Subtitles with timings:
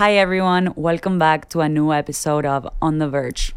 [0.00, 0.72] Hi, everyone.
[0.76, 3.52] Welcome back to a new episode of On the Verge.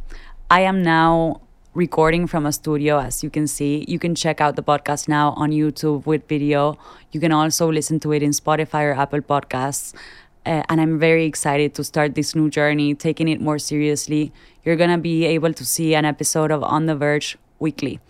[0.51, 1.39] I am now
[1.73, 3.85] recording from a studio, as you can see.
[3.87, 6.77] You can check out the podcast now on YouTube with video.
[7.13, 9.95] You can also listen to it in Spotify or Apple Podcasts.
[10.45, 14.33] Uh, and I'm very excited to start this new journey, taking it more seriously.
[14.65, 18.01] You're going to be able to see an episode of On the Verge weekly.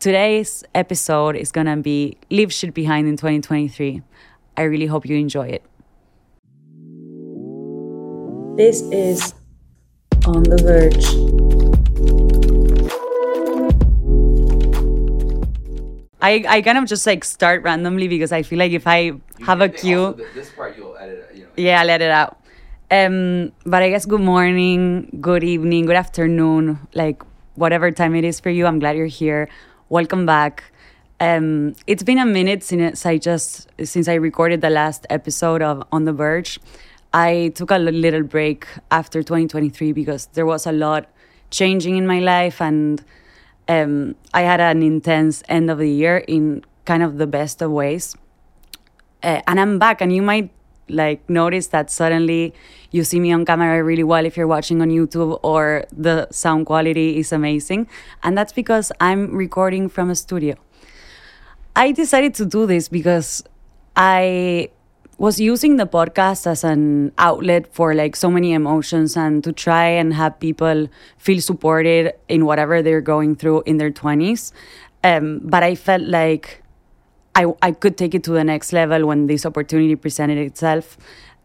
[0.00, 4.00] Today's episode is going to be Leave Shit Behind in 2023.
[4.56, 5.62] I really hope you enjoy it.
[8.56, 9.34] This is
[10.24, 11.04] On the Verge.
[16.22, 19.20] I, I kind of just like start randomly because I feel like if I You
[19.44, 21.30] have a cue, also, th- this part you'll edit.
[21.34, 21.48] You know.
[21.56, 22.40] yeah, let it out.
[22.90, 27.22] Um, but I guess good morning, good evening, good afternoon, like
[27.56, 28.66] whatever time it is for you.
[28.66, 29.48] I'm glad you're here.
[29.90, 30.64] Welcome back.
[31.20, 35.84] Um, it's been a minute since I just since I recorded the last episode of
[35.92, 36.58] On the Verge.
[37.16, 41.08] I took a little break after 2023 because there was a lot
[41.50, 43.02] changing in my life and
[43.68, 47.70] um, I had an intense end of the year in kind of the best of
[47.70, 48.14] ways
[49.22, 50.00] uh, and I'm back.
[50.00, 50.50] And you might
[50.88, 52.54] like notice that suddenly
[52.90, 56.66] you see me on camera really well if you're watching on YouTube, or the sound
[56.66, 57.88] quality is amazing.
[58.22, 60.54] And that's because I'm recording from a studio.
[61.74, 63.42] I decided to do this because
[63.96, 64.70] I
[65.18, 69.86] was using the podcast as an outlet for like so many emotions and to try
[69.86, 74.52] and have people feel supported in whatever they're going through in their 20s.
[75.02, 76.62] Um, but I felt like
[77.34, 80.98] I, I could take it to the next level when this opportunity presented itself.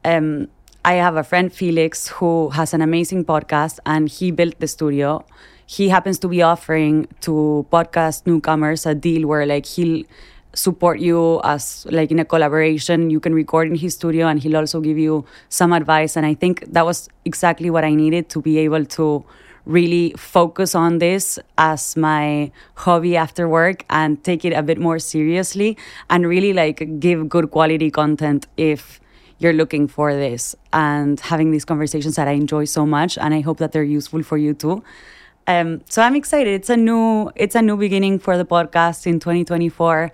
[0.04, 0.50] Um,
[0.84, 5.24] I have a friend, Felix, who has an amazing podcast and he built the studio.
[5.66, 10.04] He happens to be offering to podcast newcomers a deal where like he'll
[10.54, 13.10] support you as like in a collaboration.
[13.10, 16.16] You can record in his studio and he'll also give you some advice.
[16.16, 19.26] And I think that was exactly what I needed to be able to
[19.66, 24.98] really focus on this as my hobby after work and take it a bit more
[24.98, 25.78] seriously
[26.10, 29.00] and really like give good quality content if
[29.38, 33.42] you're looking for this and having these conversations that I enjoy so much and I
[33.42, 34.84] hope that they're useful for you too.
[35.48, 36.54] Um, so I'm excited.
[36.54, 40.12] It's a new it's a new beginning for the podcast in 2024.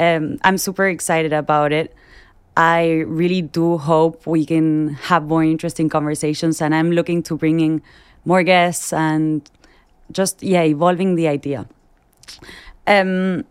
[0.00, 1.94] Um, I'm super excited about it.
[2.56, 7.82] I really do hope we can have more interesting conversations, and I'm looking to bringing
[8.24, 9.48] more guests and
[10.10, 11.68] just yeah, evolving the idea.
[12.86, 13.44] Um,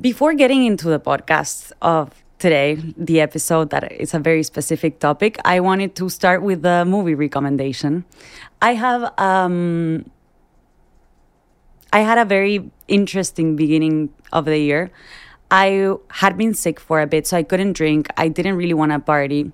[0.00, 5.38] before getting into the podcast of today, the episode that is a very specific topic,
[5.44, 8.04] I wanted to start with the movie recommendation.
[8.60, 10.10] I have um,
[11.92, 14.90] I had a very interesting beginning of the year.
[15.54, 18.08] I had been sick for a bit, so I couldn't drink.
[18.16, 19.52] I didn't really want to party.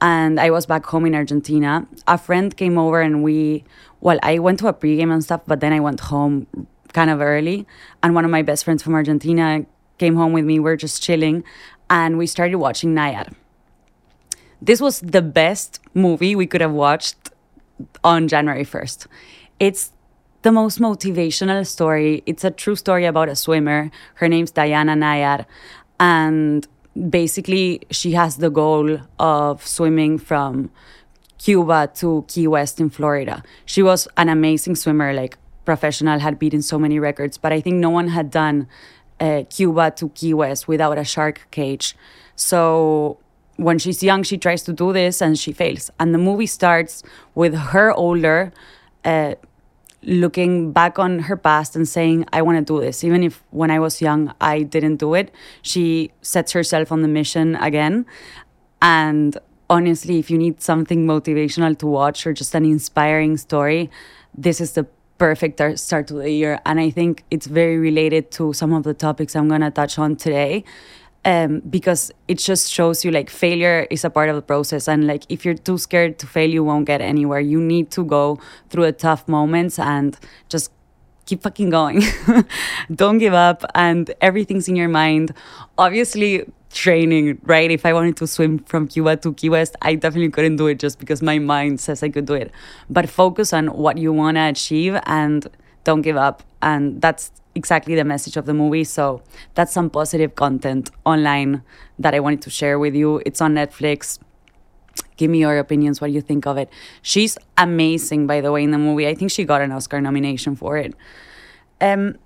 [0.00, 1.86] And I was back home in Argentina.
[2.08, 3.62] A friend came over and we,
[4.00, 6.48] well, I went to a pregame and stuff, but then I went home
[6.92, 7.64] kind of early.
[8.02, 9.64] And one of my best friends from Argentina
[9.98, 10.58] came home with me.
[10.58, 11.44] We're just chilling
[11.88, 13.32] and we started watching Nyad.
[14.60, 17.30] This was the best movie we could have watched
[18.02, 19.06] on January 1st.
[19.60, 19.92] It's
[20.42, 22.22] the most motivational story.
[22.26, 23.90] It's a true story about a swimmer.
[24.14, 25.46] Her name's Diana Nyad.
[25.98, 26.66] And
[27.10, 30.70] basically, she has the goal of swimming from
[31.38, 33.42] Cuba to Key West in Florida.
[33.64, 37.76] She was an amazing swimmer, like professional, had beaten so many records, but I think
[37.76, 38.68] no one had done
[39.20, 41.96] uh, Cuba to Key West without a shark cage.
[42.36, 43.18] So
[43.56, 45.90] when she's young, she tries to do this and she fails.
[45.98, 47.02] And the movie starts
[47.34, 48.52] with her older,
[49.04, 49.34] uh,
[50.02, 53.02] looking back on her past and saying, I want to do this.
[53.02, 57.08] Even if when I was young, I didn't do it, she sets herself on the
[57.08, 58.06] mission again.
[58.80, 59.36] And
[59.68, 63.90] honestly, if you need something motivational to watch or just an inspiring story,
[64.36, 64.86] this is the
[65.18, 66.60] perfect start to the year.
[66.66, 69.98] And I think it's very related to some of the topics I'm going to touch
[69.98, 70.64] on today.
[71.26, 74.86] Um, because it just shows you like failure is a part of the process.
[74.86, 77.40] And like if you're too scared to fail you won't get anywhere.
[77.40, 78.38] You need to go
[78.70, 80.16] through the tough moments and
[80.48, 80.70] just
[81.24, 82.04] keep fucking going.
[82.94, 85.34] Don't give up and everything's in your mind.
[85.76, 87.70] Obviously training right?
[87.70, 90.78] If i wanted to swim from cuba to key west i definitely couldn't do it
[90.78, 92.52] just because my mind says i could do it.
[92.88, 95.48] But focus on what you want to achieve and
[95.86, 96.42] don't give up.
[96.60, 98.84] And that's exactly the message of the movie.
[98.84, 99.22] So
[99.54, 101.62] that's some positive content online
[101.98, 103.22] that i wanted to share with you.
[103.24, 104.18] It's on netflix.
[105.16, 106.68] Give me your opinions what you think of it.
[107.00, 109.06] She's amazing by the way in the movie.
[109.08, 110.94] I think she got an oscar nomination for it.
[111.80, 112.16] Um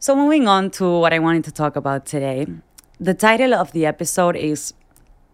[0.00, 2.46] so moving on to what i wanted to talk about today.
[2.98, 4.74] The title of the episode is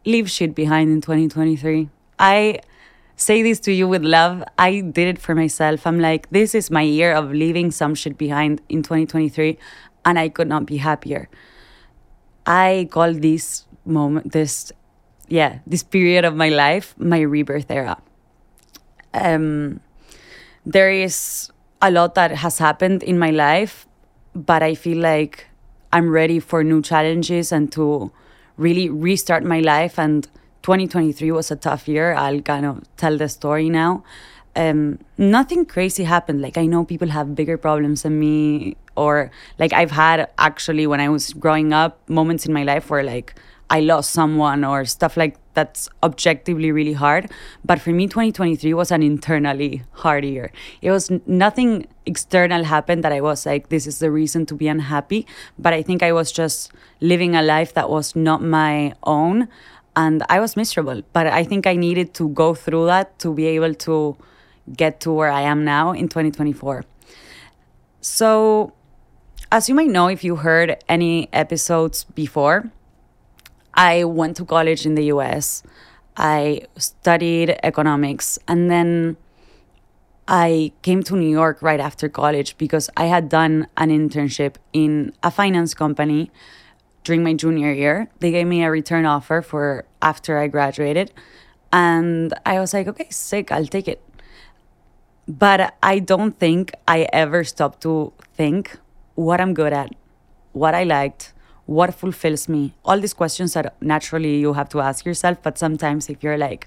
[0.05, 2.59] leave shit behind in 2023 i
[3.21, 4.43] say this to you with love.
[4.59, 5.87] I did it for myself.
[5.87, 9.59] I'm like, this is my year of leaving some shit behind in 2023,
[10.05, 11.29] and I could not be happier.
[12.47, 14.73] I call this moment, this,
[15.29, 17.99] yeah, this period of my life, my rebirth era.
[19.13, 19.81] Um,
[20.65, 21.51] there is
[21.83, 23.87] a lot that has happened in my life,
[24.35, 25.47] but I feel like
[25.93, 28.13] I'm ready for new challenges and to
[28.57, 29.99] really restart my life.
[29.99, 30.27] And
[30.63, 32.15] 2023 was a tough year.
[32.15, 34.05] I'll kind of tell the story now.
[34.57, 36.43] Um, nothing crazy happened.
[36.43, 41.01] Like I know people have bigger problems than me, or like I've had actually when
[41.01, 43.35] I was growing up moments in my life where like
[43.71, 47.31] I lost someone or stuff like that's objectively really hard.
[47.65, 50.51] But for me, 2023 was an internally hard year.
[50.83, 54.67] It was nothing external happened that I was like, this is the reason to be
[54.67, 55.25] unhappy.
[55.57, 59.49] But I think I was just living a life that was not my own.
[59.97, 61.03] And I was miserable.
[61.13, 64.17] But I think I needed to go through that to be able to
[64.77, 66.85] get to where I am now in 2024.
[68.01, 68.73] So,
[69.53, 72.71] as you might know, if you heard any episodes before,
[73.75, 75.63] I went to college in the US.
[76.17, 79.17] I studied economics and then
[80.29, 85.13] I came to New York right after college because I had done an internship in
[85.23, 86.31] a finance company
[87.05, 88.09] during my junior year.
[88.21, 91.13] They gave me a return offer for after I graduated.
[91.73, 94.03] And I was like, okay, sick, I'll take it.
[95.29, 98.79] But I don't think I ever stopped to think
[99.15, 99.95] what I'm good at,
[100.53, 101.33] what I liked,
[101.71, 106.11] what fulfills me all these questions that naturally you have to ask yourself but sometimes
[106.11, 106.67] if you're like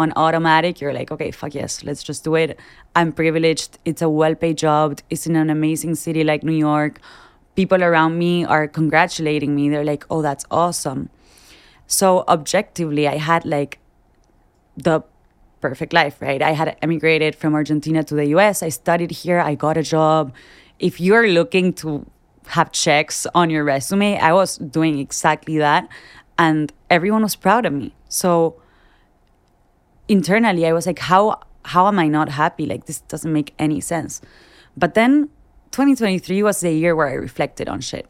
[0.00, 2.58] on automatic you're like okay fuck yes let's just do it
[2.96, 7.00] i'm privileged it's a well-paid job it's in an amazing city like new york
[7.54, 11.08] people around me are congratulating me they're like oh that's awesome
[11.86, 13.78] so objectively i had like
[14.76, 15.02] the
[15.60, 19.54] perfect life right i had emigrated from argentina to the us i studied here i
[19.54, 20.32] got a job
[20.78, 22.04] if you're looking to
[22.48, 24.18] have checks on your resume.
[24.18, 25.88] I was doing exactly that.
[26.38, 27.94] And everyone was proud of me.
[28.08, 28.60] So
[30.08, 32.66] internally, I was like, how, how am I not happy?
[32.66, 34.20] Like, this doesn't make any sense.
[34.76, 35.28] But then
[35.72, 38.06] 2023 was the year where I reflected on shit.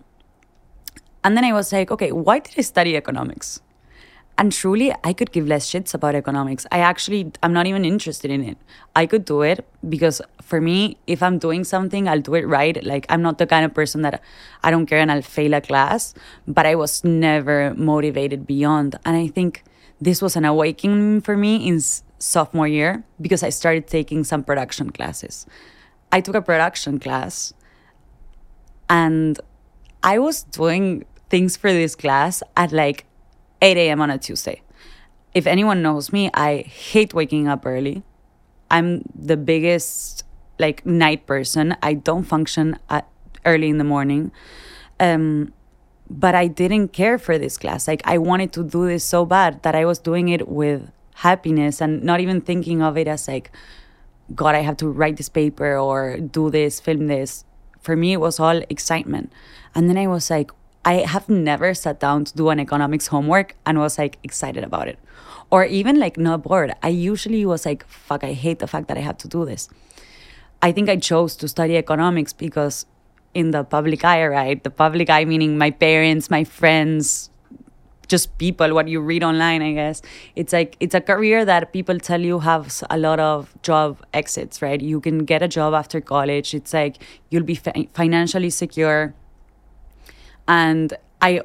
[1.24, 3.60] And then I was like, okay, why did I study economics?
[4.36, 6.66] And truly, I could give less shits about economics.
[6.72, 8.58] I actually, I'm not even interested in it.
[8.96, 12.82] I could do it because for me, if I'm doing something, I'll do it right.
[12.82, 14.20] Like, I'm not the kind of person that
[14.64, 16.14] I don't care and I'll fail a class,
[16.48, 18.98] but I was never motivated beyond.
[19.04, 19.62] And I think
[20.00, 21.80] this was an awakening for me in
[22.18, 25.46] sophomore year because I started taking some production classes.
[26.12, 27.54] I took a production class
[28.88, 29.40] and
[30.02, 33.06] I was doing things for this class at like
[33.62, 34.00] 8 a.m.
[34.02, 34.62] on a Tuesday.
[35.32, 38.02] If anyone knows me, I hate waking up early.
[38.70, 40.24] I'm the biggest
[40.58, 41.74] like night person.
[41.82, 43.08] I don't function at
[43.46, 44.30] early in the morning.
[45.00, 45.54] Um,
[46.10, 47.88] but I didn't care for this class.
[47.88, 51.80] Like I wanted to do this so bad that I was doing it with happiness
[51.80, 53.50] and not even thinking of it as like,
[54.34, 57.44] God, I have to write this paper or do this, film this.
[57.80, 59.32] For me, it was all excitement.
[59.74, 60.50] And then I was like,
[60.84, 64.88] I have never sat down to do an economics homework and was like excited about
[64.88, 64.98] it.
[65.50, 66.74] Or even like not bored.
[66.82, 69.68] I usually was like, fuck, I hate the fact that I have to do this.
[70.62, 72.86] I think I chose to study economics because
[73.34, 74.62] in the public eye, right?
[74.62, 77.30] The public eye meaning my parents, my friends,
[78.12, 80.02] just people, what you read online, I guess.
[80.42, 84.62] It's like it's a career that people tell you has a lot of job exits,
[84.66, 84.80] right?
[84.92, 86.54] You can get a job after college.
[86.60, 89.14] It's like you'll be fi- financially secure
[90.48, 91.40] and I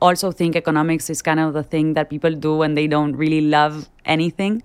[0.00, 3.40] also think economics is kind of the thing that people do when they don't really
[3.42, 4.62] love anything.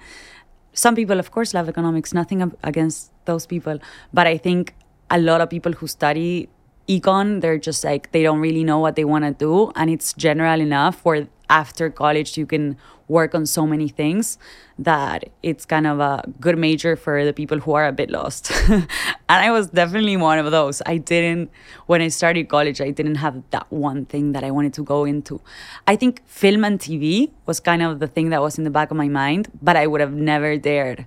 [0.73, 3.79] Some people, of course, love economics, nothing against those people.
[4.13, 4.73] But I think
[5.09, 6.49] a lot of people who study
[6.87, 9.71] econ, they're just like, they don't really know what they want to do.
[9.75, 14.37] And it's general enough where after college you can work on so many things
[14.79, 18.51] that it's kind of a good major for the people who are a bit lost.
[18.69, 18.87] and
[19.29, 20.81] I was definitely one of those.
[20.85, 21.51] I didn't,
[21.85, 25.05] when I started college, I didn't have that one thing that I wanted to go
[25.05, 25.39] into.
[25.87, 28.91] I think film and TV was kind of the thing that was in the back
[28.91, 31.05] of my mind, but I would have never dared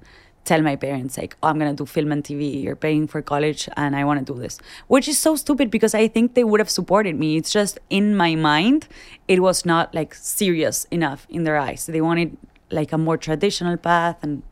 [0.49, 3.21] tell my parents like oh, i'm going to do film and tv you're paying for
[3.23, 4.59] college and i want to do this.
[4.87, 7.37] Which is so stupid because i think they would have supported me.
[7.37, 8.88] It's just in my mind
[9.26, 11.87] it was not like serious enough in their eyes.
[11.87, 12.37] They wanted
[12.71, 14.43] like a more traditional path and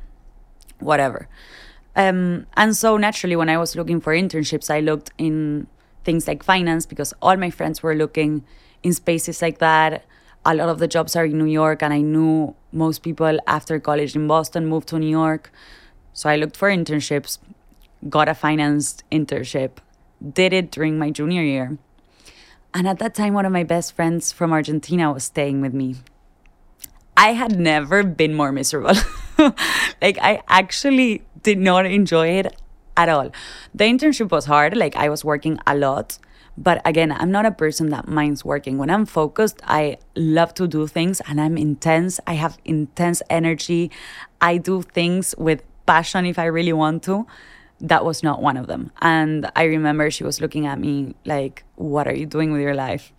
[0.78, 1.28] whatever.
[1.94, 5.66] Um, and so naturally when i was looking for internships i looked in
[6.06, 8.44] things like finance because all my friends were looking
[8.82, 10.04] in spaces like that.
[10.46, 13.80] A lot of the jobs are in New York, and I knew most people after
[13.80, 15.52] college in Boston moved to New York.
[16.16, 17.36] So I looked for internships,
[18.08, 19.72] got a finance internship,
[20.32, 21.76] did it during my junior year.
[22.72, 25.96] And at that time, one of my best friends from Argentina was staying with me.
[27.18, 28.94] I had never been more miserable.
[30.00, 32.46] like, I actually did not enjoy it
[32.96, 33.30] at all.
[33.74, 34.74] The internship was hard.
[34.74, 36.16] Like, I was working a lot.
[36.56, 38.78] But again, I'm not a person that minds working.
[38.78, 42.20] When I'm focused, I love to do things and I'm intense.
[42.26, 43.90] I have intense energy.
[44.40, 47.26] I do things with passion if I really want to.
[47.80, 48.90] That was not one of them.
[49.00, 52.74] And I remember she was looking at me like, What are you doing with your
[52.74, 53.12] life?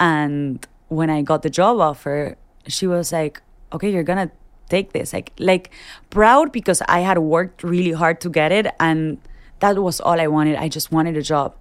[0.00, 3.40] And when I got the job offer, she was like,
[3.72, 4.30] Okay, you're gonna
[4.68, 5.12] take this.
[5.12, 5.70] Like like
[6.10, 9.18] proud because I had worked really hard to get it and
[9.60, 10.56] that was all I wanted.
[10.56, 11.54] I just wanted a job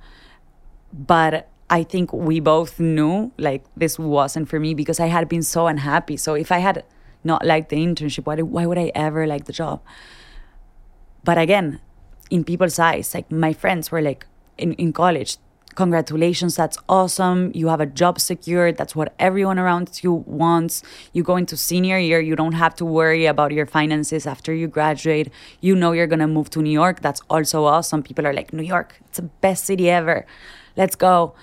[0.94, 5.42] but I think we both knew like this wasn't for me because I had been
[5.42, 6.18] so unhappy.
[6.18, 6.84] So if I had
[7.24, 9.82] not liked the internship, why, why would I ever like the job?
[11.24, 11.80] But again,
[12.30, 14.26] in people's eyes, like my friends were like
[14.58, 15.38] in, in college,
[15.76, 17.52] congratulations, that's awesome.
[17.56, 18.78] You have a job secured.
[18.78, 20.84] That's what everyone around you wants.
[21.14, 24.68] You go into senior year, you don't have to worry about your finances after you
[24.68, 25.32] graduate.
[25.62, 27.02] You know you're going to move to New York.
[27.02, 28.04] That's also awesome.
[28.04, 30.26] People are like, New York, it's the best city ever
[30.76, 31.36] let's go.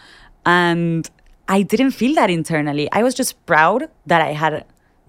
[0.45, 1.09] And
[1.49, 2.91] I didn't feel that internally.
[2.93, 4.65] I was just proud that I had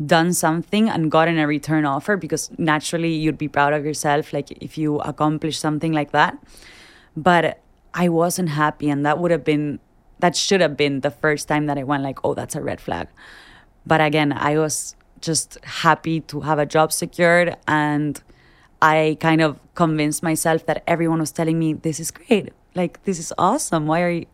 [0.05, 4.51] done something and gotten a return offer because naturally you'd be proud of yourself like
[4.51, 6.38] if you accomplish something like that.
[7.15, 7.60] But
[7.93, 9.79] I wasn't happy and that would have been
[10.20, 12.79] that should have been the first time that I went like, "Oh, that's a red
[12.79, 13.08] flag."
[13.88, 18.22] But again, I was just happy to have a job secured and
[18.81, 23.20] I kind of convinced myself that everyone was telling me this is great like this
[23.20, 24.25] is awesome why are you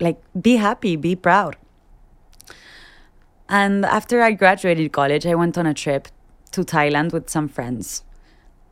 [0.00, 1.56] like be happy be proud
[3.54, 6.08] and after i graduated college i went on a trip
[6.50, 8.02] to thailand with some friends.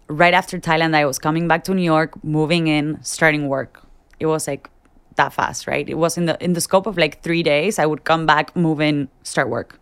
[0.09, 3.83] Right after thailand i was coming back to new york moving in starting work.
[4.19, 4.69] It was like
[5.17, 5.89] that fast right?
[5.89, 8.57] It was in the in the scope of like three days i would come back
[8.57, 9.79] move in start work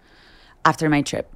[0.64, 1.35] after my trip.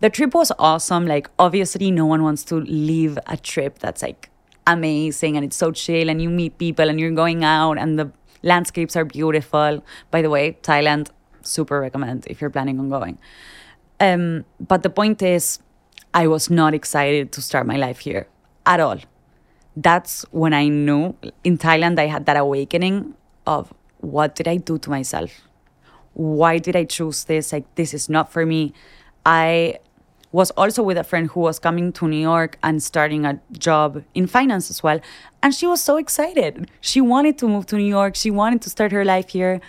[0.00, 1.06] The trip was awesome.
[1.06, 4.30] Like obviously no one wants to leave a trip that's like
[4.66, 8.10] amazing and it's so chill and you meet people and you're going out and the
[8.42, 9.84] landscapes are beautiful.
[10.10, 11.10] By the way, Thailand,
[11.46, 13.18] super recommend if you're planning on going.
[14.00, 15.58] Um, but the point is,
[16.12, 18.26] I was not excited to start my life here
[18.64, 18.98] at all.
[19.76, 23.14] That's when I knew in Thailand I had that awakening
[23.46, 25.30] of what did I do to myself?
[26.14, 27.52] Why did I choose this?
[27.52, 28.72] Like, this is not for me.
[29.24, 29.78] I
[30.32, 34.02] was also with a friend who was coming to New York and starting a job
[34.14, 35.00] in finance as well.
[35.42, 36.70] And she was so excited.
[36.80, 39.60] She wanted to move to New York, she wanted to start her life here.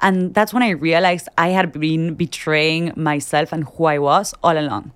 [0.00, 4.56] And that's when I realized I had been betraying myself and who I was all
[4.56, 4.92] along.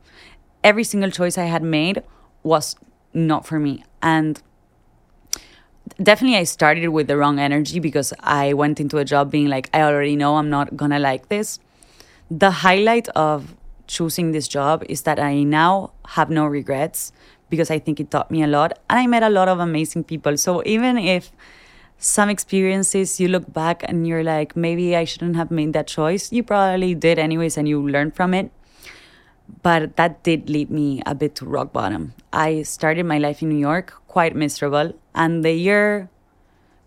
[0.62, 2.02] Every single choice I had made
[2.42, 2.76] was
[3.12, 3.85] not for me.
[4.00, 4.40] And
[6.00, 9.68] definitely I started with the wrong energy because I went into a job being like,
[9.75, 11.59] I already know I'm not gonna like this.
[12.30, 13.56] The highlight of
[13.87, 17.12] choosing this job is that I now have no regrets
[17.50, 20.04] because I think it taught me a lot and I met a lot of amazing
[20.04, 20.37] people.
[20.38, 21.32] So even if
[22.02, 26.32] some experiences you look back and you're like, maybe I shouldn't have made that choice,
[26.32, 28.50] you probably did anyways and you learned from it.
[29.62, 32.14] But that did lead me a bit to rock bottom.
[32.32, 36.11] I started my life in New York quite miserable, and the year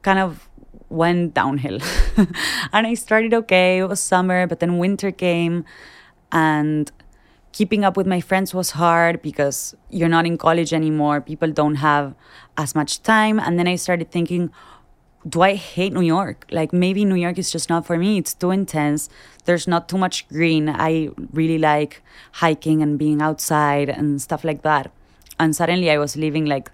[0.01, 0.49] kind of
[0.89, 1.79] went downhill.
[2.73, 5.63] and I started okay, it was summer, but then winter came
[6.31, 6.91] and
[7.53, 11.75] keeping up with my friends was hard because you're not in college anymore people don't
[11.75, 12.13] have
[12.57, 14.51] as much time and then i started thinking
[15.27, 16.45] do i hate new york?
[16.51, 18.17] Like maybe new york is just not for me.
[18.17, 19.09] It's too intense.
[19.45, 20.69] There's not too much green.
[20.69, 22.01] I really like
[22.33, 24.91] hiking and being outside and stuff like that.
[25.39, 26.71] And suddenly i was living like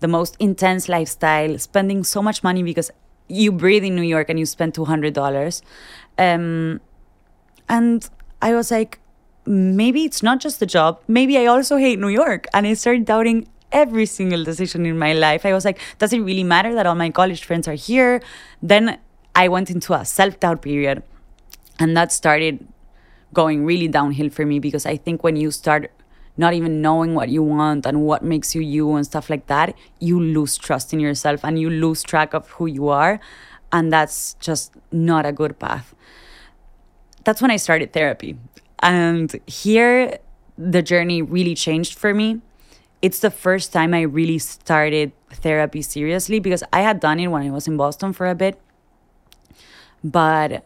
[0.00, 2.90] the most intense lifestyle spending so much money because
[3.28, 5.62] you breathe in new york and you spend $200
[6.18, 6.80] um,
[7.68, 8.08] and
[8.42, 8.98] I was like,
[9.46, 11.00] maybe it's not just the job.
[11.06, 12.46] Maybe I also hate New York.
[12.52, 15.44] And I started doubting every single decision in my life.
[15.44, 18.20] I was like, does it really matter that all my college friends are here?
[18.62, 18.98] Then
[19.34, 21.02] I went into a self doubt period.
[21.78, 22.66] And that started
[23.32, 25.92] going really downhill for me because I think when you start
[26.36, 29.76] not even knowing what you want and what makes you you and stuff like that,
[30.00, 33.20] you lose trust in yourself and you lose track of who you are.
[33.70, 35.94] And that's just not a good path
[37.28, 38.38] that's when I started therapy.
[38.80, 40.18] And here,
[40.56, 42.40] the journey really changed for me.
[43.00, 47.42] It's the first time I really started therapy seriously because I had done it when
[47.42, 48.60] I was in Boston for a bit.
[50.02, 50.64] But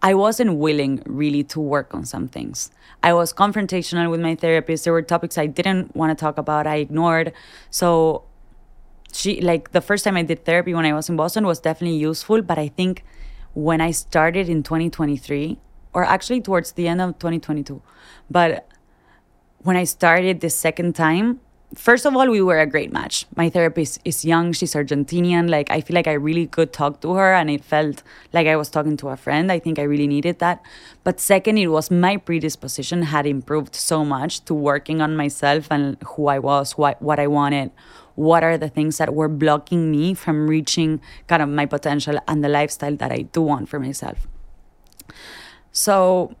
[0.00, 2.70] I wasn't willing really to work on some things.
[3.02, 4.84] I was confrontational with my therapist.
[4.84, 7.32] There were topics I didn't want to talk about, I ignored.
[7.70, 8.24] So
[9.12, 11.98] she like the first time I did therapy when I was in Boston was definitely
[11.98, 13.04] useful, but I think
[13.54, 15.58] when I started in 2023
[15.92, 17.82] or actually towards the end of 2022,
[18.30, 18.68] but
[19.58, 21.40] when I started the second time,
[21.74, 23.26] first of all, we were a great match.
[23.36, 25.50] My therapist is young, she's Argentinian.
[25.50, 28.56] Like, I feel like I really could talk to her, and it felt like I
[28.56, 29.52] was talking to a friend.
[29.52, 30.62] I think I really needed that.
[31.04, 35.96] But second, it was my predisposition had improved so much to working on myself and
[36.06, 37.70] who I was, what, what I wanted,
[38.14, 42.42] what are the things that were blocking me from reaching kind of my potential and
[42.42, 44.26] the lifestyle that I do want for myself.
[45.70, 46.34] So,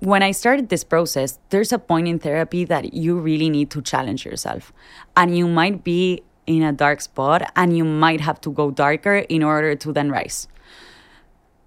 [0.00, 3.82] when I started this process, there's a point in therapy that you really need to
[3.82, 4.72] challenge yourself.
[5.16, 9.16] And you might be in a dark spot and you might have to go darker
[9.16, 10.48] in order to then rise.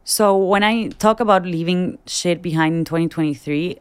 [0.04, 3.80] So, when I talk about leaving shit behind in 2023,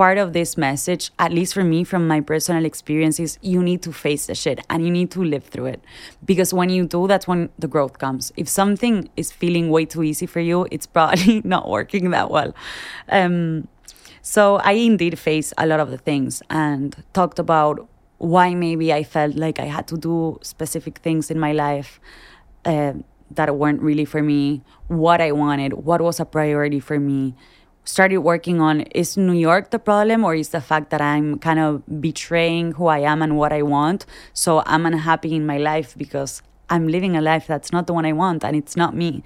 [0.00, 3.92] part of this message, at least for me, from my personal experiences, you need to
[3.92, 5.84] face the shit and you need to live through it.
[6.24, 8.32] Because when you do, that's when the growth comes.
[8.34, 12.54] If something is feeling way too easy for you, it's probably not working that well.
[13.10, 13.68] Um,
[14.22, 19.02] so I indeed faced a lot of the things and talked about why maybe I
[19.04, 22.00] felt like I had to do specific things in my life.
[22.64, 22.94] Uh,
[23.32, 27.34] that weren't really for me, what I wanted, what was a priority for me,
[27.90, 31.58] started working on is New York the problem or is the fact that I'm kind
[31.58, 34.06] of betraying who I am and what I want?
[34.32, 38.06] So I'm unhappy in my life because I'm living a life that's not the one
[38.06, 39.24] I want and it's not me.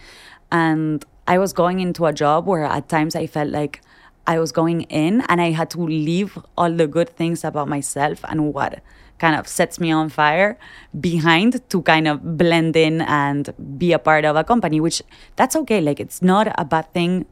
[0.51, 3.83] And I was going into a job where at times I felt like
[4.27, 8.25] I was going in and I had to leave all the good things about myself
[8.25, 8.81] and what
[9.19, 10.59] kind of sets me on fire
[10.99, 15.03] behind to kind of blend in and be a part of a company, which
[15.37, 15.81] that's okay.
[15.83, 17.27] Like it's not a bad thing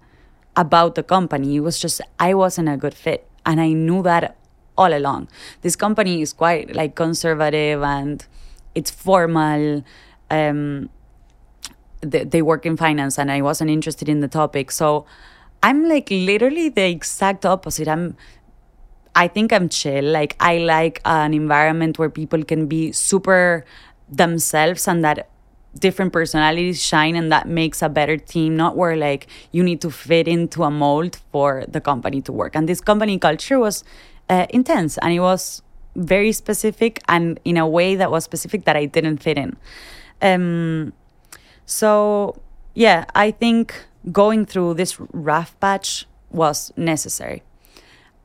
[0.57, 1.57] about the company.
[1.57, 3.29] It was just I wasn't a good fit.
[3.45, 4.37] And I knew that
[4.77, 5.29] all along.
[5.63, 8.25] This company is quite like conservative and
[8.75, 9.85] it's formal.
[10.31, 10.89] Um,
[12.01, 14.71] they, they work in finance and I wasn't interested in the topic.
[14.71, 15.07] So
[15.63, 17.89] I'm like literally the exact opposite.
[17.89, 18.17] I'm
[19.15, 20.05] I think I'm chill.
[20.05, 23.65] Like I like an environment where people can be super
[24.09, 25.29] themselves and that
[25.79, 29.91] different personalities shine and that makes a better team not where like you need to
[29.91, 32.55] fit into a mold for the company to work.
[32.55, 33.85] And this company culture was
[34.29, 35.63] uh, intense and it was
[35.97, 39.57] very specific and in a way that was specific that i didn't fit in.
[40.21, 40.93] Um,
[41.65, 42.41] so
[42.75, 43.75] yeah i think
[44.11, 47.43] going through this rough patch was necessary.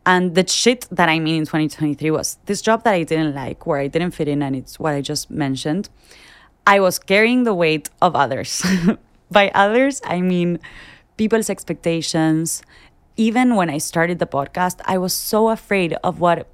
[0.06, 3.66] And the shit that i mean in 2023 was this job that i didn't like
[3.66, 5.90] where i didn't fit in and it's what i just mentioned
[6.68, 8.62] I was carrying the weight of others.
[9.32, 10.60] By others, I mean
[11.16, 12.62] people's expectations.
[13.16, 16.46] Even when I started the podcast, I was so afraid of what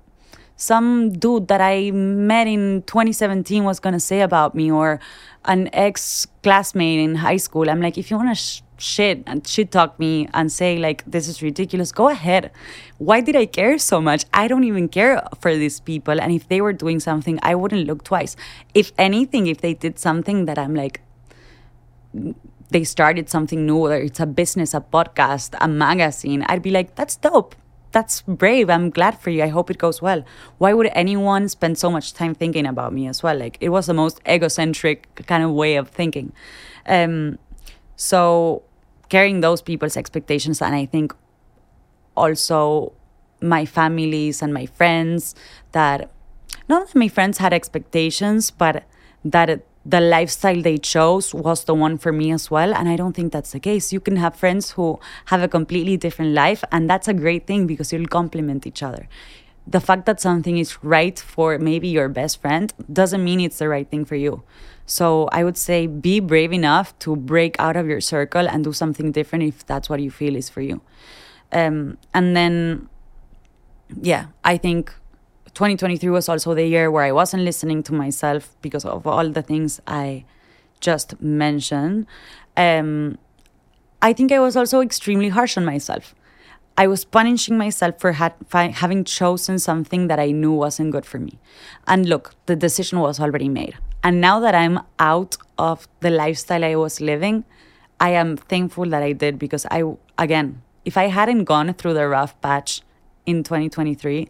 [0.55, 4.99] some dude that I met in 2017 was going to say about me or
[5.45, 7.67] an ex classmate in high school.
[7.67, 11.03] I'm like, if you want to sh- shit and shit talk me and say like
[11.05, 11.91] this is ridiculous.
[11.91, 12.51] Go ahead.
[12.97, 14.25] Why did i care so much?
[14.33, 17.87] I don't even care for these people and if they were doing something i wouldn't
[17.87, 18.35] look twice.
[18.73, 21.01] If anything if they did something that i'm like
[22.69, 26.95] they started something new whether it's a business a podcast a magazine i'd be like
[26.95, 27.55] that's dope.
[27.93, 28.71] That's brave.
[28.71, 29.43] I'm glad for you.
[29.43, 30.25] I hope it goes well.
[30.57, 33.37] Why would anyone spend so much time thinking about me as well?
[33.37, 36.33] Like it was the most egocentric kind of way of thinking.
[36.87, 37.37] Um,
[37.95, 38.63] so
[39.13, 41.13] carrying those people's expectations and I think
[42.15, 42.93] also
[43.41, 45.35] my families and my friends
[45.71, 46.09] that
[46.67, 48.83] not that my friends had expectations, but
[49.25, 52.73] that the lifestyle they chose was the one for me as well.
[52.73, 53.91] And I don't think that's the case.
[53.91, 57.67] You can have friends who have a completely different life, and that's a great thing
[57.67, 59.07] because you'll complement each other.
[59.65, 63.69] The fact that something is right for maybe your best friend doesn't mean it's the
[63.69, 64.43] right thing for you.
[64.85, 68.73] So I would say be brave enough to break out of your circle and do
[68.73, 70.81] something different if that's what you feel is for you.
[71.51, 72.89] Um, and then,
[74.01, 74.93] yeah, I think
[75.53, 79.41] 2023 was also the year where I wasn't listening to myself because of all the
[79.41, 80.25] things I
[80.79, 82.07] just mentioned.
[82.57, 83.17] Um,
[84.01, 86.13] I think I was also extremely harsh on myself.
[86.77, 91.19] I was punishing myself for ha- having chosen something that I knew wasn't good for
[91.19, 91.39] me.
[91.87, 93.75] And look, the decision was already made.
[94.03, 97.45] And now that I'm out of the lifestyle I was living,
[97.99, 99.83] I am thankful that I did because I,
[100.17, 102.81] again, if I hadn't gone through the rough patch
[103.25, 104.29] in 2023,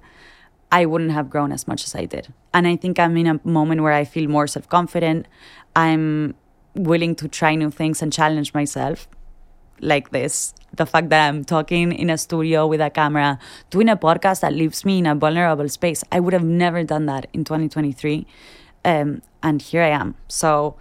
[0.71, 2.33] I wouldn't have grown as much as I did.
[2.53, 5.27] And I think I'm in a moment where I feel more self confident.
[5.75, 6.35] I'm
[6.75, 9.07] willing to try new things and challenge myself.
[9.79, 10.53] Like this.
[10.75, 14.53] The fact that I'm talking in a studio with a camera, doing a podcast that
[14.53, 16.03] leaves me in a vulnerable space.
[16.11, 18.25] I would have never done that in 2023.
[18.85, 20.15] Um, and here I am.
[20.27, 20.75] So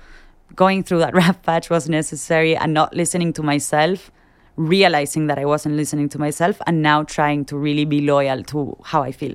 [0.55, 4.11] going through that rough patch was necessary and not listening to myself,
[4.57, 8.77] realizing that I wasn't listening to myself, and now trying to really be loyal to
[8.85, 9.35] how I feel.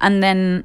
[0.00, 0.64] And then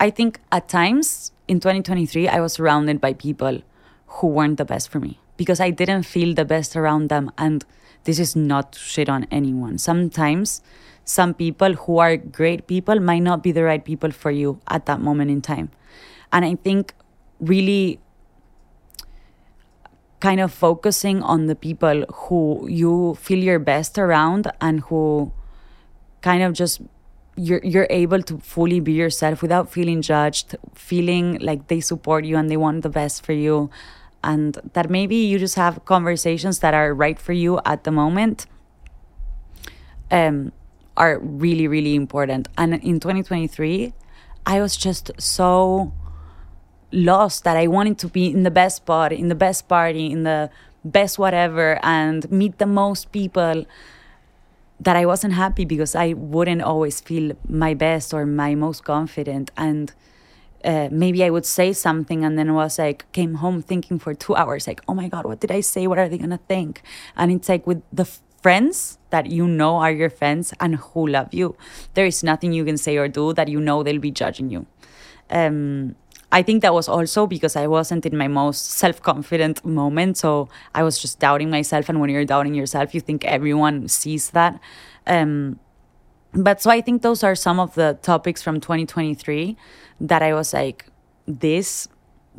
[0.00, 3.62] I think at times in 2023, I was surrounded by people
[4.06, 7.30] who weren't the best for me because I didn't feel the best around them.
[7.38, 7.64] And
[8.04, 9.78] this is not shit on anyone.
[9.78, 10.62] Sometimes
[11.04, 14.86] some people who are great people might not be the right people for you at
[14.86, 15.70] that moment in time.
[16.32, 16.94] And I think
[17.40, 18.00] really
[20.20, 25.30] kind of focusing on the people who you feel your best around and who
[26.22, 26.80] kind of just
[27.36, 32.36] you're you're able to fully be yourself without feeling judged, feeling like they support you
[32.36, 33.70] and they want the best for you
[34.24, 38.46] and that maybe you just have conversations that are right for you at the moment
[40.10, 40.52] um,
[40.96, 42.48] are really really important.
[42.56, 43.92] And in 2023
[44.46, 45.92] i was just so
[46.92, 50.22] lost that i wanted to be in the best spot in the best party in
[50.22, 50.50] the
[50.84, 53.64] best whatever and meet the most people
[54.78, 59.50] that i wasn't happy because i wouldn't always feel my best or my most confident.
[59.56, 59.92] And
[60.64, 64.34] uh, maybe I would say something and then was like came home thinking for two
[64.34, 66.82] hours like oh my god what did I say what are they gonna think
[67.16, 68.06] and it's like with the
[68.42, 71.56] friends that you know are your friends and who love you
[71.94, 74.66] there is nothing you can say or do that you know they'll be judging you
[75.30, 75.94] um,
[76.34, 80.16] I think that was also because I wasn't in my most self confident moment.
[80.16, 81.88] So I was just doubting myself.
[81.88, 84.58] And when you're doubting yourself, you think everyone sees that.
[85.06, 85.60] Um,
[86.34, 89.56] but so I think those are some of the topics from 2023
[90.00, 90.86] that I was like,
[91.26, 91.88] this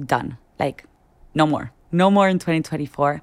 [0.03, 0.37] done.
[0.59, 0.85] Like,
[1.33, 1.71] no more.
[1.91, 3.21] No more in 2024.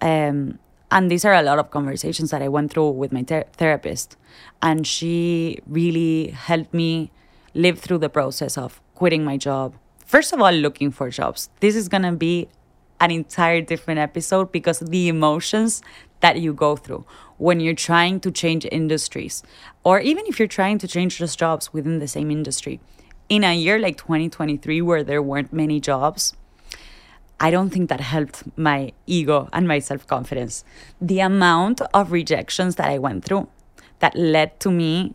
[0.00, 0.58] Um,
[0.90, 4.16] and these are a lot of conversations that I went through with my ter- therapist.
[4.62, 7.10] And she really helped me
[7.54, 9.74] live through the process of quitting my job.
[10.06, 11.50] First of all, looking for jobs.
[11.60, 12.48] This is going to be
[13.00, 15.82] an entire different episode because the emotions
[16.20, 17.04] that you go through
[17.36, 19.42] when you're trying to change industries,
[19.84, 22.80] or even if you're trying to change just jobs within the same industry.
[23.28, 26.34] In a year like 2023, where there weren't many jobs,
[27.38, 30.64] I don't think that helped my ego and my self confidence.
[31.00, 33.48] The amount of rejections that I went through
[34.00, 35.14] that led to me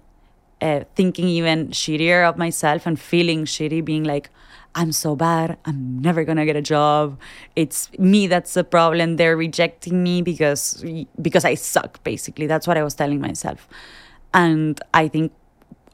[0.62, 4.30] uh, thinking even shittier of myself and feeling shitty, being like,
[4.76, 5.58] I'm so bad.
[5.66, 7.20] I'm never gonna get a job.
[7.56, 9.18] It's me that's the problem.
[9.18, 10.84] They're rejecting me because
[11.22, 12.04] because I suck.
[12.04, 13.68] Basically, that's what I was telling myself,
[14.34, 15.32] and I think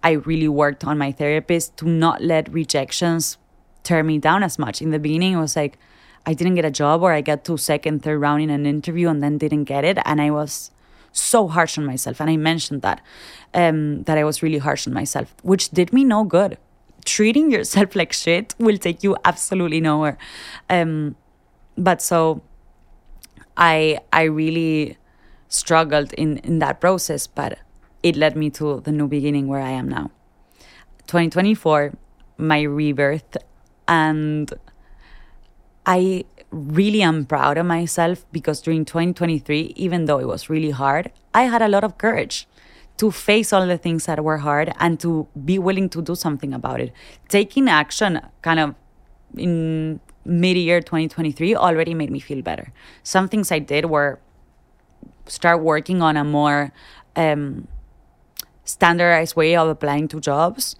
[0.01, 3.37] I really worked on my therapist to not let rejections
[3.83, 4.81] tear me down as much.
[4.81, 5.77] In the beginning, it was like
[6.25, 9.09] I didn't get a job, or I got to second, third round in an interview
[9.09, 10.71] and then didn't get it, and I was
[11.11, 12.21] so harsh on myself.
[12.21, 13.01] And I mentioned that
[13.53, 16.57] um, that I was really harsh on myself, which did me no good
[17.09, 20.17] treating yourself like shit will take you absolutely nowhere.
[20.69, 21.15] Um,
[21.77, 22.41] but so
[23.57, 24.97] I I really
[25.47, 27.57] struggled in in that process, but
[28.03, 30.11] it led me to the new beginning where I am now.
[31.07, 31.93] 2024,
[32.37, 33.37] my rebirth,
[33.87, 34.53] and
[35.85, 41.11] I really am proud of myself because during 2023, even though it was really hard,
[41.33, 42.47] I had a lot of courage
[42.99, 46.53] to face all the things that were hard and to be willing to do something
[46.53, 46.91] about it.
[47.29, 48.75] Taking action kind of
[49.37, 52.73] in mid year 2023 already made me feel better.
[53.03, 54.19] Some things I did were
[55.27, 56.73] start working on a more
[57.15, 57.69] um,
[58.65, 60.75] standardized way of applying to jobs.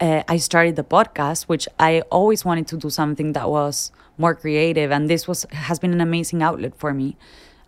[0.00, 4.34] Uh, I started the podcast, which I always wanted to do something that was more
[4.34, 7.16] creative, and this was has been an amazing outlet for me.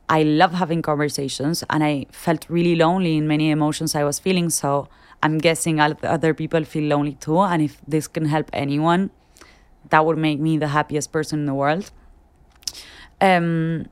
[0.08, 4.50] I love having conversations and I felt really lonely in many emotions I was feeling.
[4.50, 4.88] So
[5.22, 7.40] I'm guessing other people feel lonely too.
[7.40, 9.10] And if this can help anyone,
[9.90, 11.90] that would make me the happiest person in the world.
[13.20, 13.86] Um,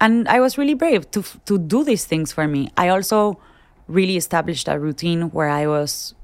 [0.00, 2.70] and I was really brave to, to do these things for me.
[2.76, 3.40] I also
[3.88, 6.14] really established a routine where I was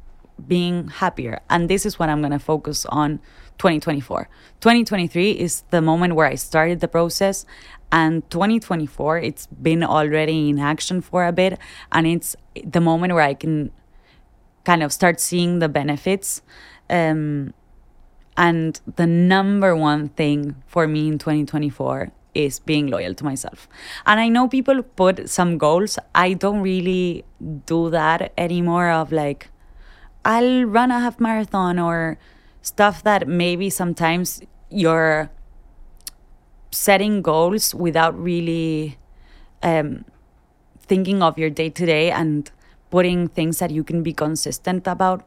[0.47, 1.41] being happier.
[1.51, 3.19] And this is what I'm going to focus on
[3.59, 4.29] 2024.
[4.61, 7.47] 2023 is the moment where I started the process
[7.93, 11.59] and 2024 it's been already in action for a bit
[11.93, 13.71] and it's the moment where i can
[14.65, 16.43] kind of start seeing the benefits
[16.91, 17.53] um,
[18.37, 23.69] and the number one thing for me in 2024 is being loyal to myself.
[24.05, 25.99] And i know people put some goals.
[26.15, 27.25] I don't really
[27.65, 29.49] do that anymore of like
[30.25, 32.19] i'll run a half marathon or
[32.61, 35.31] stuff that maybe sometimes you're
[36.77, 38.99] setting goals without really
[39.63, 40.05] um,
[40.87, 42.51] thinking of your day to day and
[42.91, 45.27] putting things that you can be consistent about.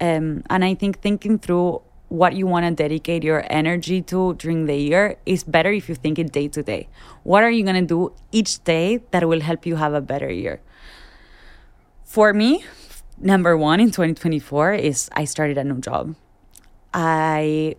[0.00, 4.66] Um, and I think thinking through what you want to dedicate your energy to during
[4.66, 6.88] the year is better if you think it day to day.
[7.24, 10.30] What are you going to do each day that will help you have a better
[10.30, 10.60] year?
[12.04, 12.64] For me,
[13.18, 16.14] number one in 2024 is I started a new job.
[16.94, 17.74] I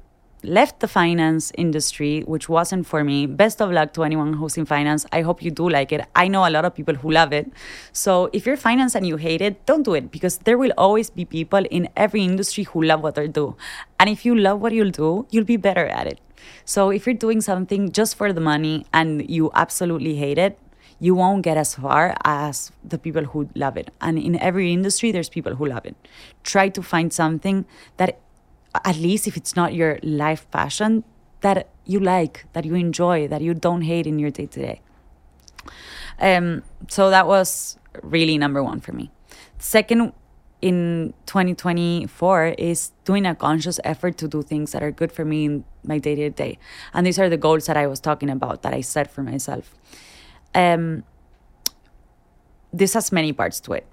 [0.47, 3.25] left the finance industry, which wasn't for me.
[3.25, 5.05] Best of luck to anyone who's in finance.
[5.11, 6.07] I hope you do like it.
[6.15, 7.51] I know a lot of people who love it.
[7.91, 11.09] So if you're finance and you hate it, don't do it because there will always
[11.09, 13.55] be people in every industry who love what they do.
[13.99, 16.19] And if you love what you'll do, you'll be better at it.
[16.63, 20.57] So if you're doing something just for the money and you absolutely hate it,
[20.99, 23.91] you won't get as far as the people who love it.
[24.01, 25.95] And in every industry, there's people who love it.
[26.43, 27.65] Try to find something
[27.97, 28.19] that
[28.73, 31.03] at least if it's not your life passion,
[31.41, 34.81] that you like, that you enjoy, that you don't hate in your day to day.
[36.19, 39.11] Um, so that was really number one for me.
[39.59, 40.13] Second,
[40.61, 45.45] in 2024 is doing a conscious effort to do things that are good for me
[45.45, 46.57] in my day to day.
[46.93, 49.75] And these are the goals that I was talking about that I set for myself.
[50.55, 51.03] Um,
[52.73, 53.85] this has many parts to it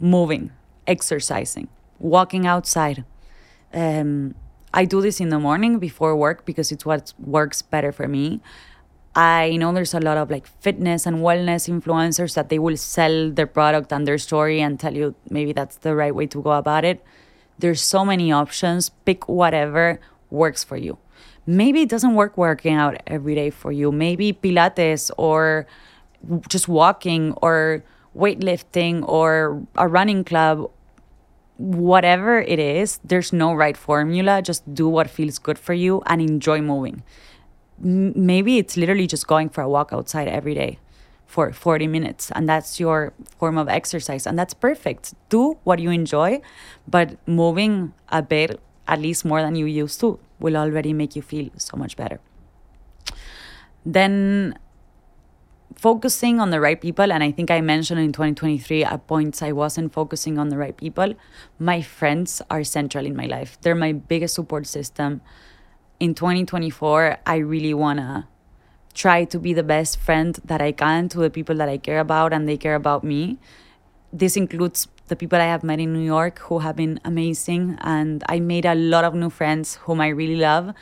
[0.00, 0.50] moving,
[0.86, 1.68] exercising,
[1.98, 3.04] walking outside,
[3.74, 4.34] um,
[4.72, 8.40] I do this in the morning before work because it's what works better for me.
[9.14, 13.30] I know there's a lot of like fitness and wellness influencers that they will sell
[13.30, 16.52] their product and their story and tell you maybe that's the right way to go
[16.52, 17.04] about it.
[17.58, 18.88] There's so many options.
[18.88, 20.98] Pick whatever works for you.
[21.46, 23.92] Maybe it doesn't work working out every day for you.
[23.92, 25.66] Maybe Pilates or
[26.48, 27.84] just walking or
[28.16, 30.70] weightlifting or a running club
[31.56, 34.42] whatever it is, there's no right formula.
[34.42, 37.02] Just do what feels good for you and enjoy moving.
[37.78, 40.78] Maybe it's literally just going for a walk outside every day
[41.26, 45.14] for 40 minutes, and that's your form of exercise, and that's perfect.
[45.30, 46.40] Do what you enjoy,
[46.86, 51.22] but moving a bit, at least more than you used to, will already make you
[51.22, 52.20] feel so much better.
[53.84, 54.58] Then
[55.76, 59.52] focusing on the right people and i think i mentioned in 2023 at points i
[59.52, 61.14] wasn't focusing on the right people.
[61.58, 63.58] My friends are central in my life.
[63.60, 65.20] They're my biggest support system.
[66.00, 68.26] In 2024 i really want to
[68.94, 72.00] try to be the best friend that i can to the people that i care
[72.00, 73.38] about and they care about me.
[74.12, 77.78] This includes the people I have met in New York who have been amazing.
[77.82, 80.72] And I made a lot of new friends whom I really love.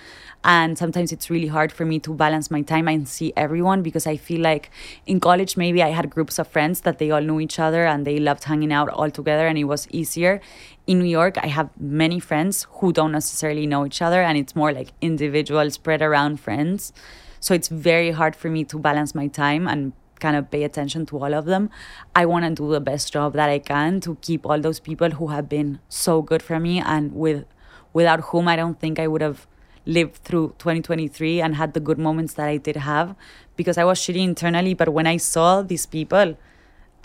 [0.45, 4.07] And sometimes it's really hard for me to balance my time and see everyone because
[4.07, 4.71] I feel like
[5.07, 8.05] in college, maybe I had groups of friends that they all knew each other and
[8.05, 10.41] they loved hanging out all together and it was easier.
[10.87, 14.57] In New York, I have many friends who don't necessarily know each other and it's
[14.57, 16.93] more like individual, spread around friends.
[17.39, 19.93] So it's very hard for me to balance my time and
[20.25, 21.69] kind of pay attention to all of them.
[22.15, 25.11] I want to do the best job that I can to keep all those people
[25.19, 27.45] who have been so good for me and with
[27.93, 29.47] without whom I don't think I would have
[29.85, 33.15] lived through 2023 and had the good moments that I did have
[33.57, 36.37] because I was shitty internally but when I saw these people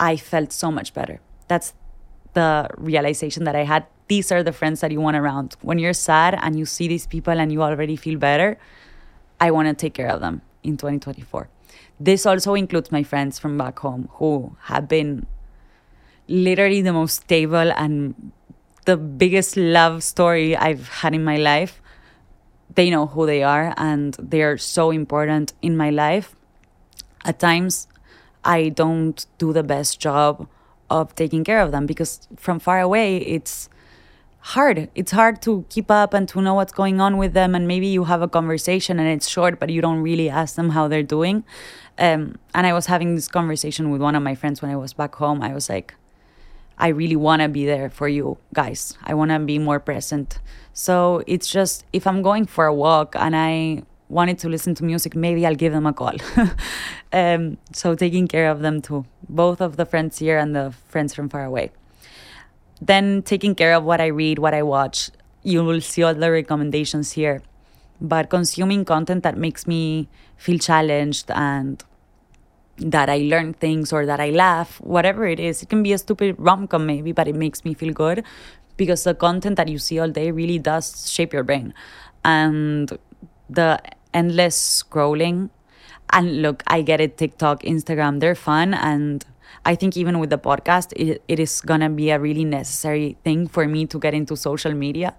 [0.00, 1.20] I felt so much better.
[1.48, 1.74] That's
[2.34, 3.86] the realization that I had.
[4.06, 5.56] These are the friends that you want around.
[5.60, 8.58] When you're sad and you see these people and you already feel better,
[9.40, 11.48] I want to take care of them in 2024.
[12.00, 15.26] This also includes my friends from back home who have been
[16.28, 18.32] literally the most stable and
[18.84, 21.82] the biggest love story I've had in my life.
[22.74, 26.36] They know who they are and they're so important in my life.
[27.24, 27.88] At times,
[28.44, 30.48] I don't do the best job
[30.88, 33.68] of taking care of them because from far away, it's
[34.54, 34.88] hard.
[34.94, 37.54] It's hard to keep up and to know what's going on with them.
[37.54, 40.70] And maybe you have a conversation and it's short, but you don't really ask them
[40.70, 41.44] how they're doing.
[41.98, 44.94] Um, and I was having this conversation with one of my friends when I was
[44.94, 45.42] back home.
[45.42, 45.94] I was like,
[46.78, 48.96] I really want to be there for you guys.
[49.04, 50.38] I want to be more present.
[50.72, 54.84] So it's just if I'm going for a walk and I wanted to listen to
[54.84, 56.16] music, maybe I'll give them a call.
[57.12, 61.12] um, so taking care of them too, both of the friends here and the friends
[61.14, 61.70] from far away.
[62.80, 65.10] Then taking care of what I read, what I watch.
[65.42, 67.42] You will see all the recommendations here.
[68.00, 71.82] But consuming content that makes me feel challenged and
[72.78, 75.62] that I learn things or that I laugh, whatever it is.
[75.62, 78.24] It can be a stupid rom com, maybe, but it makes me feel good
[78.76, 81.74] because the content that you see all day really does shape your brain.
[82.24, 82.96] And
[83.50, 83.80] the
[84.14, 85.50] endless scrolling,
[86.10, 88.74] and look, I get it, TikTok, Instagram, they're fun.
[88.74, 89.24] And
[89.64, 93.16] I think even with the podcast, it, it is going to be a really necessary
[93.24, 95.14] thing for me to get into social media.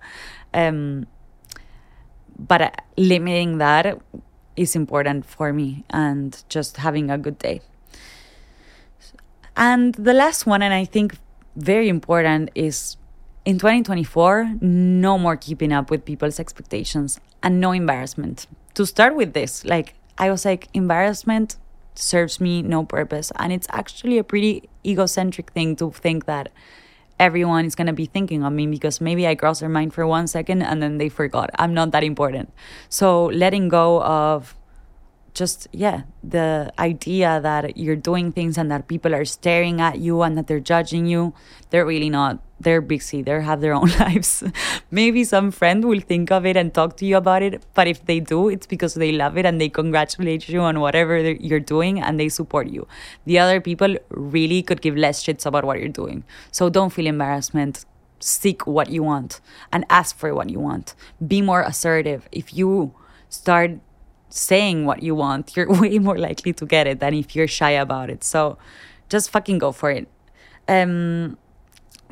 [0.54, 1.08] Um,
[2.38, 4.00] but limiting that
[4.56, 7.62] is important for me and just having a good day.
[9.56, 11.18] And the last one, and I think
[11.56, 12.96] very important, is
[13.44, 18.48] in 2024, no more keeping up with people's expectations and no embarrassment.
[18.76, 21.58] To start with this, like, I was like, embarrassment
[22.00, 23.32] serves me no purpose.
[23.38, 26.52] And it's actually a pretty egocentric thing to think that
[27.20, 30.08] everyone is going to be thinking of me because maybe I crossed their mind for
[30.08, 31.50] one second and then they forgot.
[31.56, 32.52] I'm not that important.
[32.88, 34.56] So letting go of
[35.34, 40.22] just yeah the idea that you're doing things and that people are staring at you
[40.22, 41.34] and that they're judging you
[41.70, 44.44] they're really not they're busy they have their own lives.
[44.92, 48.06] Maybe some friend will think of it and talk to you about it but if
[48.06, 52.02] they do it's because they love it and they congratulate you on whatever you're doing
[52.02, 52.88] and they support you.
[53.26, 56.24] The other people really could give less shits about what you're doing.
[56.52, 57.86] So don't feel embarrassment.
[58.20, 59.40] Seek what you want
[59.72, 60.96] and ask for what you want.
[61.26, 62.28] Be more assertive.
[62.34, 62.94] If you
[63.30, 63.80] start
[64.30, 67.72] saying what you want, you're way more likely to get it than if you're shy
[67.72, 68.24] about it.
[68.24, 68.58] So
[69.10, 70.08] just fucking go for it.
[70.68, 71.38] Um,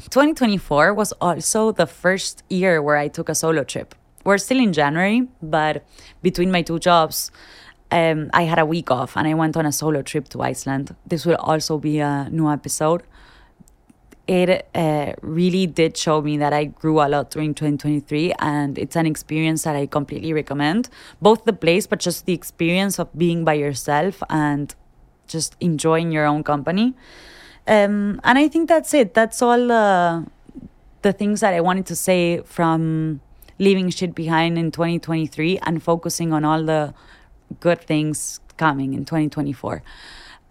[0.02, 3.96] 2024 was also the first year where I took a solo trip.
[4.24, 5.86] We're still in January, but
[6.22, 7.32] between my two jobs,
[7.92, 10.96] um, I had a week off and I went on a solo trip to Iceland.
[11.06, 13.04] This will also be a new episode
[14.28, 18.96] it uh, really did show me that I grew a lot during 2023, and it's
[18.96, 20.90] an experience that I completely recommend.
[21.22, 24.76] Both the place, but just the experience of being by yourself and
[25.28, 26.94] just enjoying your own company.
[27.68, 29.14] Um, and I think that's it.
[29.14, 30.26] That's all the
[31.04, 33.22] the things that I wanted to say from
[33.60, 36.94] leaving shit behind in 2023 and focusing on all the
[37.60, 39.84] good things coming in 2024.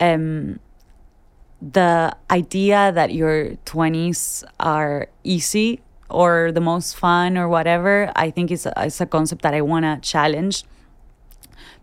[0.00, 0.60] Um,
[1.60, 8.50] the idea that your 20s are easy or the most fun or whatever, I think
[8.50, 10.64] it's a, it's a concept that I want to challenge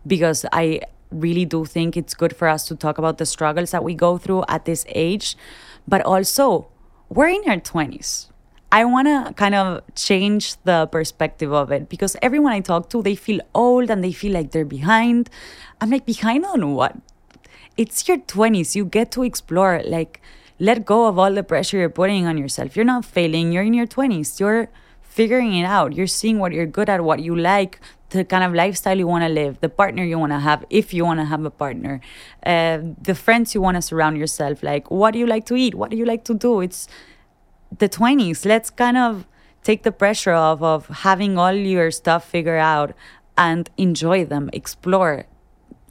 [0.06, 3.84] because I really do think it's good for us to talk about the struggles that
[3.84, 5.36] we go through at this age.
[5.86, 6.68] But also,
[7.08, 8.30] we're in our 20s.
[8.72, 13.02] I want to kind of change the perspective of it because everyone I talk to,
[13.02, 15.30] they feel old and they feel like they're behind.
[15.80, 16.96] I'm like, behind on what?
[17.76, 18.74] It's your 20s.
[18.74, 19.82] You get to explore.
[19.84, 20.20] Like,
[20.58, 22.76] let go of all the pressure you're putting on yourself.
[22.76, 23.52] You're not failing.
[23.52, 24.38] You're in your 20s.
[24.38, 24.68] You're
[25.02, 25.94] figuring it out.
[25.94, 29.24] You're seeing what you're good at, what you like, the kind of lifestyle you want
[29.24, 32.00] to live, the partner you want to have, if you want to have a partner,
[32.44, 34.62] uh, the friends you want to surround yourself.
[34.62, 35.74] Like, what do you like to eat?
[35.74, 36.60] What do you like to do?
[36.60, 36.88] It's
[37.76, 38.44] the 20s.
[38.44, 39.26] Let's kind of
[39.62, 42.94] take the pressure off of having all your stuff figured out
[43.36, 45.26] and enjoy them, explore,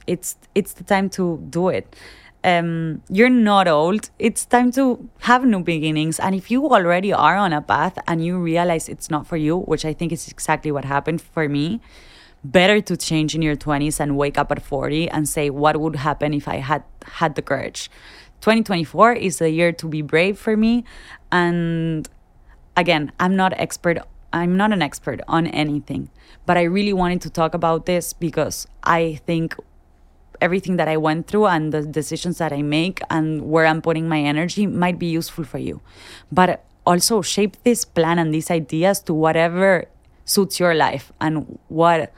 [0.06, 1.96] it's it's the time to do it
[2.44, 4.10] um, you're not old.
[4.18, 6.20] It's time to have new beginnings.
[6.20, 9.58] And if you already are on a path and you realize it's not for you,
[9.60, 11.80] which I think is exactly what happened for me,
[12.44, 15.96] better to change in your 20s and wake up at 40 and say, what would
[15.96, 17.90] happen if I had had the courage?
[18.42, 20.84] 2024 is the year to be brave for me.
[21.32, 22.06] And
[22.76, 23.98] again, I'm not expert.
[24.34, 26.10] I'm not an expert on anything,
[26.44, 29.54] but I really wanted to talk about this because I think
[30.44, 34.06] everything that I went through and the decisions that I make and where I'm putting
[34.08, 35.80] my energy might be useful for you.
[36.30, 39.86] But also shape this plan and these ideas to whatever
[40.24, 42.12] suits your life and what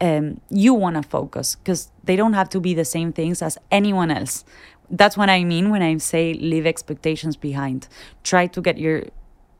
[0.00, 3.56] um, you want to focus because they don't have to be the same things as
[3.70, 4.44] anyone else.
[4.90, 7.88] That's what I mean when I say leave expectations behind.
[8.22, 9.04] Try to get your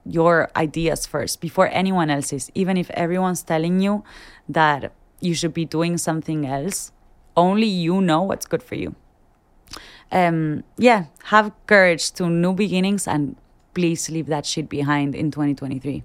[0.04, 4.02] your ideas first before anyone else's, even if everyone's telling you
[4.48, 6.90] that you should be doing something else
[7.36, 8.94] only you know what's good for you.
[10.10, 13.36] Um, yeah, have courage to new beginnings and
[13.74, 16.02] please leave that shit behind in 2023.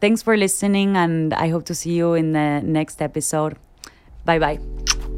[0.00, 3.56] Thanks for listening, and I hope to see you in the next episode.
[4.24, 5.15] Bye bye.